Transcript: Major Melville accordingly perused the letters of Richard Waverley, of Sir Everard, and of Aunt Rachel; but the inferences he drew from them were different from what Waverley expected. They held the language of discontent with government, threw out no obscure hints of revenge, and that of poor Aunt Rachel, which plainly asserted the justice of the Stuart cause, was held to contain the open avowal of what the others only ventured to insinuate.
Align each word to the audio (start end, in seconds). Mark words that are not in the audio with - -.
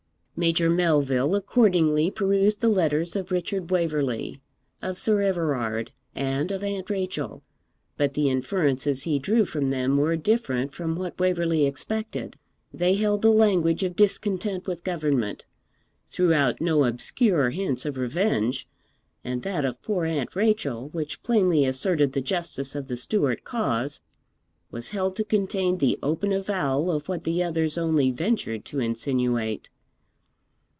Major 0.33 0.71
Melville 0.71 1.35
accordingly 1.35 2.09
perused 2.09 2.61
the 2.61 2.67
letters 2.69 3.15
of 3.15 3.29
Richard 3.31 3.69
Waverley, 3.69 4.41
of 4.81 4.97
Sir 4.97 5.21
Everard, 5.21 5.91
and 6.15 6.49
of 6.51 6.63
Aunt 6.63 6.89
Rachel; 6.89 7.43
but 7.95 8.15
the 8.15 8.27
inferences 8.27 9.03
he 9.03 9.19
drew 9.19 9.45
from 9.45 9.69
them 9.69 9.97
were 9.97 10.15
different 10.15 10.73
from 10.73 10.95
what 10.95 11.19
Waverley 11.19 11.67
expected. 11.67 12.37
They 12.73 12.95
held 12.95 13.21
the 13.21 13.29
language 13.29 13.83
of 13.83 13.95
discontent 13.95 14.65
with 14.65 14.83
government, 14.83 15.45
threw 16.07 16.33
out 16.33 16.59
no 16.59 16.85
obscure 16.85 17.51
hints 17.51 17.85
of 17.85 17.95
revenge, 17.99 18.67
and 19.23 19.43
that 19.43 19.63
of 19.63 19.79
poor 19.83 20.05
Aunt 20.05 20.35
Rachel, 20.35 20.89
which 20.89 21.21
plainly 21.21 21.65
asserted 21.65 22.13
the 22.13 22.19
justice 22.21 22.73
of 22.73 22.87
the 22.87 22.97
Stuart 22.97 23.43
cause, 23.43 24.01
was 24.71 24.89
held 24.89 25.15
to 25.17 25.23
contain 25.23 25.77
the 25.77 25.99
open 26.01 26.33
avowal 26.33 26.89
of 26.89 27.07
what 27.07 27.25
the 27.25 27.43
others 27.43 27.77
only 27.77 28.09
ventured 28.09 28.65
to 28.65 28.79
insinuate. 28.79 29.69